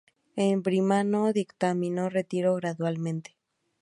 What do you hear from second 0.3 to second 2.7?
El birmano dictaminó retiró